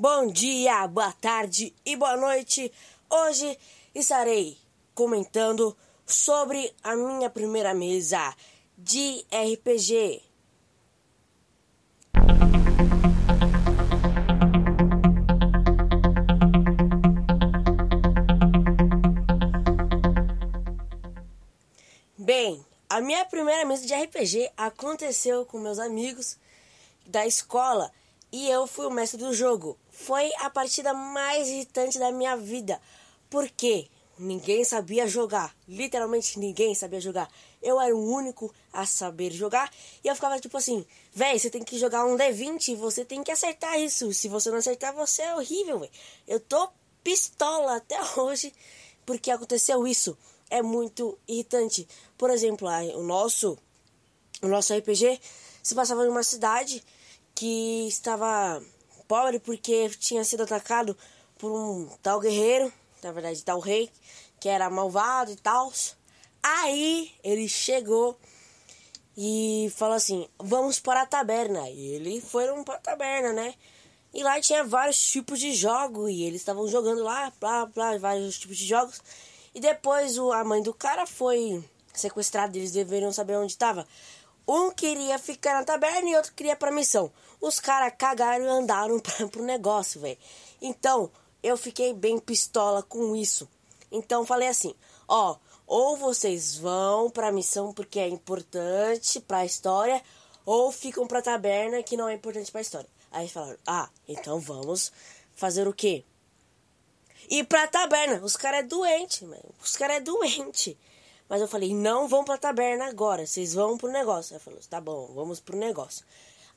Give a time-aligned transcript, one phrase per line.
[0.00, 2.72] Bom dia, boa tarde e boa noite.
[3.10, 3.58] Hoje
[3.94, 4.56] estarei
[4.94, 5.76] comentando
[6.06, 8.34] sobre a minha primeira mesa
[8.78, 10.22] de RPG.
[22.16, 26.38] Bem, a minha primeira mesa de RPG aconteceu com meus amigos
[27.06, 27.92] da escola
[28.32, 29.76] e eu fui o mestre do jogo.
[30.04, 32.80] Foi a partida mais irritante da minha vida.
[33.28, 35.54] Porque ninguém sabia jogar.
[35.68, 37.30] Literalmente ninguém sabia jogar.
[37.62, 39.70] Eu era o único a saber jogar.
[40.02, 43.22] E eu ficava tipo assim: véi, você tem que jogar um D20 e você tem
[43.22, 44.12] que acertar isso.
[44.14, 45.90] Se você não acertar, você é horrível, véi.
[46.26, 46.70] Eu tô
[47.04, 48.54] pistola até hoje
[49.04, 50.16] porque aconteceu isso.
[50.48, 51.86] É muito irritante.
[52.16, 53.56] Por exemplo, o nosso,
[54.42, 55.20] o nosso RPG
[55.62, 56.82] se passava em uma cidade
[57.34, 58.62] que estava
[59.10, 60.96] pobre porque tinha sido atacado
[61.36, 63.90] por um tal guerreiro, na verdade tal rei,
[64.38, 65.72] que era malvado e tal.
[66.40, 68.16] Aí ele chegou
[69.16, 71.68] e falou assim: Vamos para a taberna.
[71.68, 73.54] E eles foram para a taberna, né?
[74.14, 78.38] E lá tinha vários tipos de jogo e eles estavam jogando lá, blá, blá, vários
[78.38, 79.02] tipos de jogos.
[79.52, 83.86] E depois a mãe do cara foi sequestrada, eles deveriam saber onde estava.
[84.46, 87.12] Um queria ficar na taberna e outro queria pra missão.
[87.40, 90.18] Os caras cagaram e andaram pra, pro negócio, velho.
[90.60, 91.10] Então,
[91.42, 93.48] eu fiquei bem pistola com isso.
[93.90, 94.74] Então, falei assim:
[95.08, 100.02] ó, ou vocês vão pra missão porque é importante pra história,
[100.44, 102.88] ou ficam pra taberna que não é importante pra história.
[103.10, 104.92] Aí falaram: ah, então vamos
[105.34, 106.04] fazer o quê?
[107.28, 108.20] Ir pra taberna.
[108.24, 109.54] Os caras é doente, mano.
[109.62, 110.76] Os caras é doente.
[111.30, 114.34] Mas eu falei, não vão pra taberna agora, vocês vão pro negócio.
[114.34, 116.04] Aí falou, tá bom, vamos pro negócio.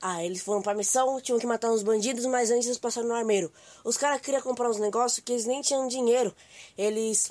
[0.02, 3.14] Ah, eles foram pra missão, tinham que matar uns bandidos, mas antes eles passaram no
[3.14, 3.52] armeiro.
[3.84, 6.34] Os caras queriam comprar uns negócios que eles nem tinham dinheiro.
[6.76, 7.30] Eles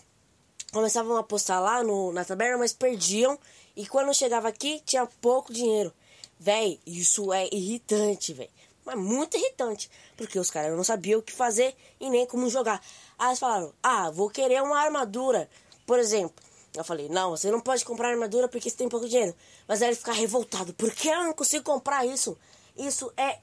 [0.71, 3.37] começavam a apostar lá no, na taberna, mas perdiam.
[3.75, 5.93] E quando chegava aqui, tinha pouco dinheiro.
[6.39, 8.49] Véi, isso é irritante, véi.
[8.85, 9.91] Mas muito irritante.
[10.15, 12.81] Porque os caras não sabiam o que fazer e nem como jogar.
[13.19, 15.49] Aí eles falaram, ah, vou querer uma armadura.
[15.85, 16.41] Por exemplo,
[16.75, 19.35] eu falei, não, você não pode comprar armadura porque você tem pouco dinheiro.
[19.67, 22.37] Mas aí ele fica revoltado, por que eu não consigo comprar isso?
[22.75, 23.39] Isso é,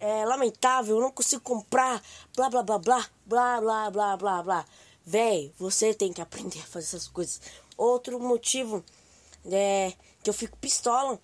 [0.00, 2.02] é lamentável, eu não consigo comprar,
[2.36, 4.66] blá blá blá blá, blá blá blá blá blá.
[5.06, 7.40] Véi, você tem que aprender a fazer essas coisas.
[7.76, 8.84] Outro motivo
[9.50, 11.18] é, que eu fico pistola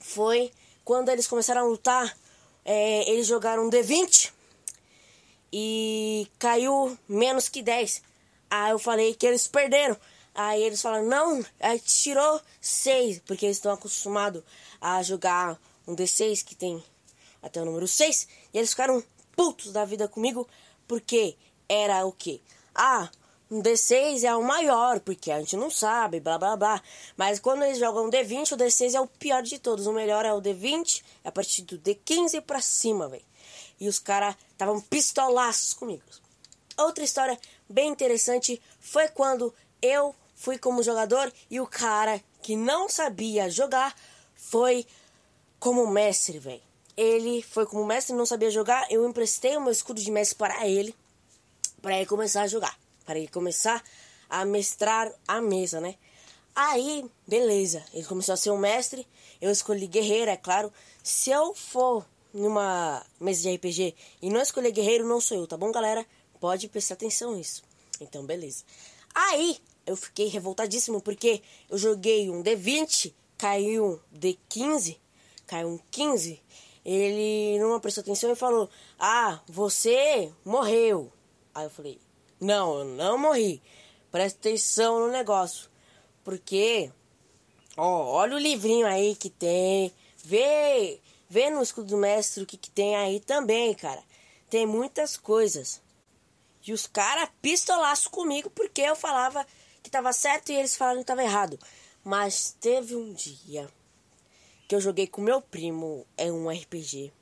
[0.00, 0.52] foi
[0.84, 2.16] quando eles começaram a lutar,
[2.64, 4.30] é, eles jogaram um D20
[5.52, 8.02] e caiu menos que 10.
[8.50, 9.96] Aí eu falei que eles perderam.
[10.34, 11.44] Aí eles falam, não,
[11.84, 14.42] tirou 6, porque eles estão acostumados
[14.80, 16.82] a jogar um D6 que tem
[17.40, 18.26] até o número 6.
[18.52, 19.02] E eles ficaram
[19.36, 20.48] putos da vida comigo,
[20.88, 21.36] porque
[21.68, 22.40] era o quê?
[22.74, 23.08] Ah,
[23.50, 26.82] um D6 é o maior, porque a gente não sabe, blá blá blá.
[27.16, 29.86] Mas quando eles jogam D20, o D6 é o pior de todos.
[29.86, 33.24] O melhor é o D20, é a partir do D15 pra cima, velho.
[33.78, 36.02] E os caras estavam pistolaços comigo.
[36.76, 42.86] Outra história bem interessante foi quando eu fui como jogador e o cara que não
[42.86, 43.96] sabia jogar
[44.34, 44.86] foi
[45.58, 46.60] como mestre, velho.
[46.94, 50.68] Ele foi como mestre, não sabia jogar, eu emprestei o meu escudo de mestre para
[50.68, 50.94] ele,
[51.80, 53.82] para ele começar a jogar, para ele começar
[54.28, 55.94] a mestrar a mesa, né?
[56.54, 59.08] Aí, beleza, ele começou a ser um mestre,
[59.40, 60.70] eu escolhi guerreiro, é claro.
[61.02, 62.04] Se eu for
[62.34, 66.06] numa mesa de RPG e não escolher guerreiro, não sou eu, tá bom, galera?
[66.38, 67.62] Pode prestar atenção nisso.
[67.98, 68.62] Então, beleza.
[69.14, 74.98] Aí, eu fiquei revoltadíssimo porque eu joguei um D20, caiu um D15,
[75.46, 76.40] caiu um 15.
[76.84, 78.68] Ele não prestou atenção e falou:
[78.98, 81.12] Ah, você morreu.
[81.54, 82.00] Aí eu falei:
[82.40, 83.62] Não, eu não morri.
[84.10, 85.70] Presta atenção no negócio.
[86.22, 86.90] Porque,
[87.76, 89.92] ó, olha o livrinho aí que tem.
[90.16, 94.02] Vê, vê no escudo do mestre o que, que tem aí também, cara.
[94.48, 95.82] Tem muitas coisas.
[96.66, 99.46] E os caras pistolaço comigo porque eu falava
[99.84, 101.58] que estava certo e eles falaram que estava errado.
[102.02, 103.68] Mas teve um dia
[104.66, 107.12] que eu joguei com meu primo é um RPG,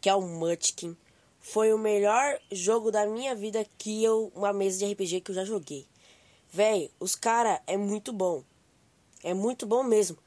[0.00, 0.96] que é o Munchkin.
[1.38, 5.34] Foi o melhor jogo da minha vida que eu uma mesa de RPG que eu
[5.34, 5.86] já joguei.
[6.52, 8.42] Véi, os cara é muito bom.
[9.22, 10.18] É muito bom mesmo.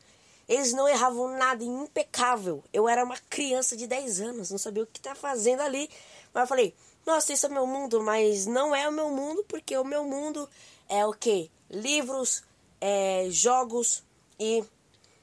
[0.48, 2.64] Eles não erravam nada, impecável.
[2.72, 5.90] Eu era uma criança de 10 anos, não sabia o que tá fazendo ali.
[6.34, 6.74] Mas eu falei,
[7.06, 10.50] nossa, isso é meu mundo, mas não é o meu mundo, porque o meu mundo
[10.90, 11.52] é o que?
[11.70, 12.44] livros,
[12.80, 14.04] é, jogos
[14.40, 14.64] e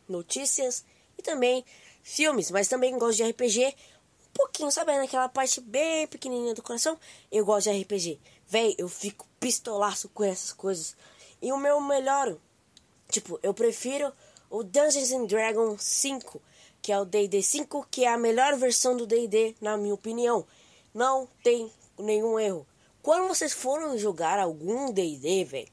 [0.09, 0.85] notícias
[1.17, 1.65] e também
[2.03, 3.75] filmes, mas também gosto de RPG
[4.29, 4.97] um pouquinho, sabe?
[4.97, 6.99] Naquela parte bem pequenininha do coração,
[7.31, 8.19] eu gosto de RPG.
[8.49, 10.97] Véi, eu fico pistolaço com essas coisas.
[11.41, 12.37] E o meu melhor,
[13.11, 14.13] tipo, eu prefiro
[14.49, 16.41] o Dungeons and Dragons 5,
[16.81, 20.47] que é o D&D 5, que é a melhor versão do D&D, na minha opinião.
[20.95, 22.67] Não tem nenhum erro.
[23.03, 25.69] Quando vocês forem jogar algum D&D, velho,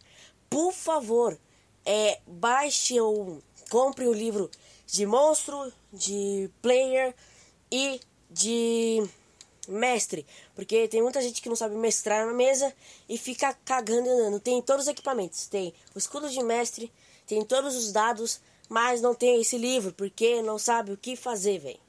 [0.50, 1.38] por favor,
[1.86, 4.50] é, baixe ou compre o livro
[4.88, 7.14] de monstro, de player
[7.72, 9.08] e de
[9.68, 12.74] mestre, porque tem muita gente que não sabe mestrar na mesa
[13.08, 14.40] e fica cagando e andando.
[14.40, 16.92] Tem todos os equipamentos, tem o escudo de mestre,
[17.28, 21.60] tem todos os dados, mas não tem esse livro porque não sabe o que fazer,
[21.60, 21.80] velho.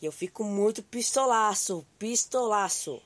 [0.00, 3.00] E eu fico muito pistolaço, pistolaço.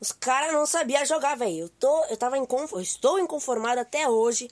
[0.00, 1.58] Os caras não sabiam jogar, velho.
[1.58, 4.48] Eu tô, eu tava inconformado, estou inconformado até hoje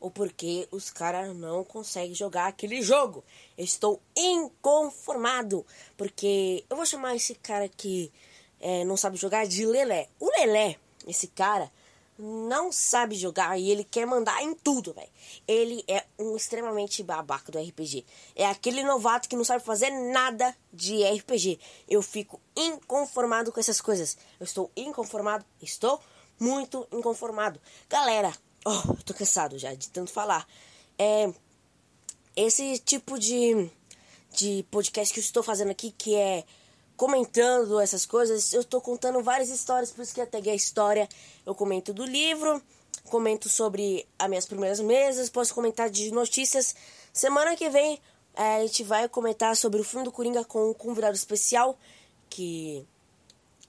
[0.00, 3.24] o porquê os caras não conseguem jogar aquele jogo.
[3.56, 5.64] Eu estou inconformado,
[5.96, 8.12] porque eu vou chamar esse cara que
[8.60, 10.08] é, não sabe jogar de Lelé.
[10.20, 11.70] O Lelé, esse cara,
[12.18, 15.08] não sabe jogar e ele quer mandar em tudo, velho.
[15.46, 18.04] Ele é um extremamente babaca do RPG.
[18.34, 21.60] É aquele novato que não sabe fazer nada de RPG.
[21.88, 24.18] Eu fico inconformado com essas coisas.
[24.40, 26.00] Eu estou inconformado, estou
[26.40, 27.60] muito inconformado.
[27.88, 28.32] Galera,
[28.64, 30.46] Oh, tô cansado já de tanto falar.
[30.98, 31.32] É,
[32.36, 33.70] esse tipo de,
[34.32, 36.44] de podcast que eu estou fazendo aqui, que é
[36.98, 41.08] comentando essas coisas, eu estou contando várias histórias, por isso que até a história
[41.46, 42.60] eu comento do livro,
[43.04, 46.74] comento sobre as minhas primeiras mesas, posso comentar de notícias.
[47.12, 48.00] Semana que vem
[48.34, 51.78] é, a gente vai comentar sobre o filme do Coringa com um convidado especial,
[52.28, 52.84] que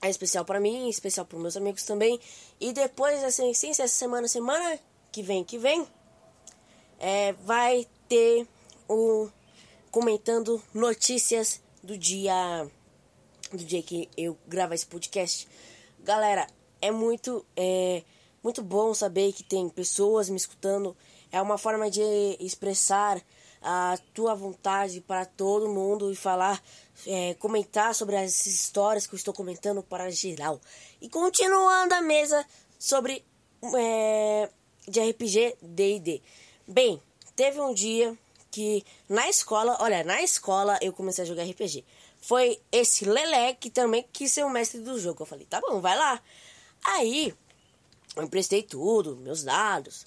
[0.02, 2.20] é especial para mim, especial para meus amigos também.
[2.60, 4.80] E depois, assim, essa semana, semana
[5.12, 5.88] que vem, que vem,
[6.98, 8.48] é, vai ter
[8.88, 9.30] o
[9.92, 12.68] comentando notícias do dia
[13.58, 15.48] do dia que eu gravo esse podcast.
[16.00, 16.48] Galera,
[16.82, 18.04] é muito é
[18.44, 20.96] muito bom saber que tem pessoas me escutando.
[21.32, 22.02] É uma forma de
[22.40, 23.22] expressar
[23.62, 26.62] a tua vontade para todo mundo e falar,
[27.06, 30.60] é, comentar sobre as histórias que eu estou comentando para geral.
[31.02, 32.46] E continuando a mesa
[32.78, 33.24] sobre
[33.76, 34.50] é,
[34.88, 36.22] de RPG D&D.
[36.66, 37.02] Bem,
[37.36, 38.18] teve um dia
[38.50, 41.84] que na escola, olha, na escola eu comecei a jogar RPG.
[42.22, 45.24] Foi esse Lelé que também quis ser o mestre do jogo.
[45.24, 46.22] Eu falei, tá bom, vai lá.
[46.84, 47.34] Aí,
[48.16, 50.06] eu emprestei tudo, meus dados,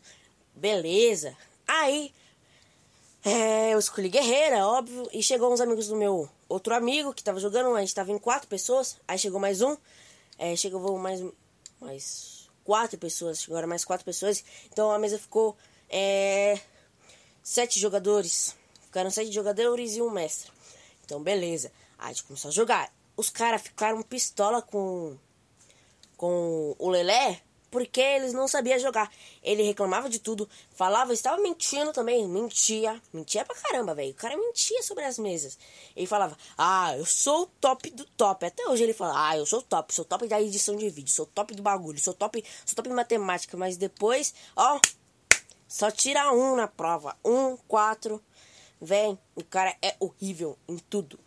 [0.55, 1.37] beleza.
[1.67, 2.13] Aí,
[3.25, 7.41] é, eu escolhi guerreira, óbvio, e chegou uns amigos do meu outro amigo que tava
[7.41, 9.77] jogando, a gente tava em quatro pessoas, aí chegou mais um,
[10.39, 11.23] é, chegou mais,
[11.81, 14.45] mais quatro pessoas, agora mais quatro pessoas.
[14.71, 15.57] Então a mesa ficou
[15.89, 16.59] é,
[17.43, 18.57] sete jogadores.
[18.83, 20.51] Ficaram sete jogadores e um mestre.
[21.05, 21.73] Então beleza.
[22.03, 22.93] Aí a gente começou a jogar.
[23.17, 25.17] Os caras ficaram pistola com,
[26.17, 27.41] com o Lelé
[27.71, 29.11] porque eles não sabiam jogar.
[29.43, 34.11] Ele reclamava de tudo, falava, estava mentindo também, mentia, mentia pra caramba, velho.
[34.11, 35.59] O cara mentia sobre as mesas.
[35.97, 38.45] Ele falava, ah, eu sou o top do top.
[38.45, 41.25] Até hoje ele fala, ah, eu sou top, sou top da edição de vídeo, sou
[41.25, 43.57] top do bagulho, sou top, sou top em matemática.
[43.57, 44.79] Mas depois, ó,
[45.67, 48.23] só tira um na prova, um, quatro.
[48.79, 51.19] Vem, o cara é horrível em tudo.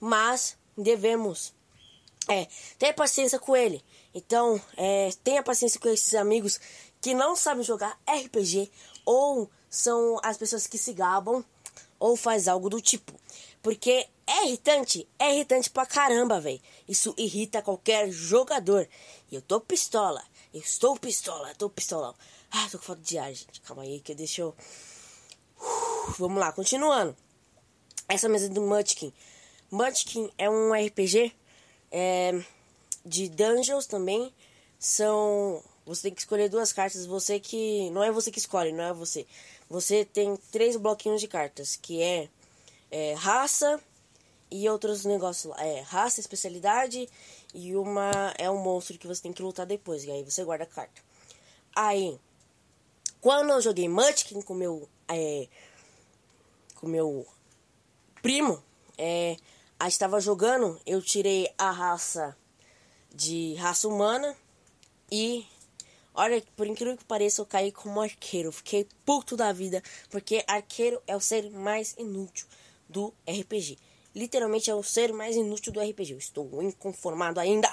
[0.00, 1.52] Mas devemos
[2.28, 2.46] é,
[2.78, 3.84] ter paciência com ele.
[4.14, 6.60] Então, é, tenha paciência com esses amigos
[7.00, 8.70] que não sabem jogar RPG
[9.04, 11.44] ou são as pessoas que se gabam
[11.98, 13.12] ou faz algo do tipo.
[13.62, 16.60] Porque é irritante, é irritante pra caramba, velho.
[16.88, 18.88] Isso irrita qualquer jogador.
[19.30, 22.14] E eu tô pistola, eu estou pistola, tô pistolão.
[22.50, 23.60] Ah, tô com falta de ar, gente.
[23.60, 24.54] Calma aí que deixa eu...
[25.58, 27.16] Uh, vamos lá, continuando.
[28.08, 29.12] Essa mesa do Munchkin.
[29.70, 31.32] Munchkin é um RPG
[31.90, 32.42] é,
[33.04, 34.32] de dungeons também
[34.78, 35.62] são.
[35.84, 37.06] Você tem que escolher duas cartas.
[37.06, 37.90] Você que.
[37.90, 39.26] Não é você que escolhe, não é você.
[39.68, 42.28] Você tem três bloquinhos de cartas, que é,
[42.90, 43.80] é raça
[44.50, 45.64] e outros negócios lá.
[45.64, 47.08] É raça, especialidade
[47.54, 50.04] e uma é um monstro que você tem que lutar depois.
[50.04, 51.02] E aí você guarda a carta.
[51.74, 52.18] Aí,
[53.20, 54.88] quando eu joguei Munchkin com meu.
[55.08, 55.48] É,
[56.74, 57.26] com meu
[58.22, 58.62] primo,
[58.96, 59.36] é,
[59.78, 62.36] a estava jogando, eu tirei a raça
[63.14, 64.36] de raça humana
[65.10, 65.46] e
[66.14, 68.50] olha, por incrível que pareça, eu caí como arqueiro.
[68.50, 72.46] Fiquei puto da vida, porque arqueiro é o ser mais inútil
[72.88, 73.78] do RPG.
[74.14, 76.12] Literalmente é o ser mais inútil do RPG.
[76.12, 77.72] Eu estou inconformado ainda.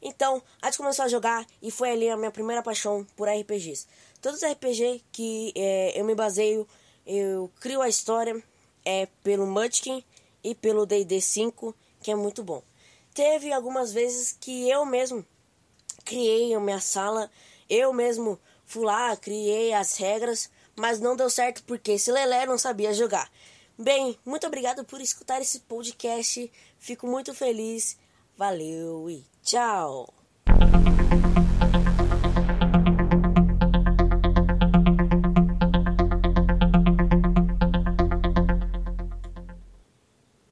[0.00, 3.86] Então, a gente começou a jogar e foi ali a minha primeira paixão por RPGs.
[4.22, 6.66] Todos os RPG que é, eu me baseio,
[7.06, 8.42] eu crio a história
[8.84, 10.02] é pelo Munchkin
[10.42, 12.62] e pelo D&D 5, que é muito bom.
[13.14, 15.24] teve algumas vezes que eu mesmo
[16.04, 17.30] criei a minha sala,
[17.68, 22.58] eu mesmo fui lá, criei as regras, mas não deu certo porque esse Lelé não
[22.58, 23.30] sabia jogar.
[23.78, 26.50] Bem, muito obrigado por escutar esse podcast.
[26.78, 27.98] Fico muito feliz.
[28.36, 30.12] Valeu e tchau!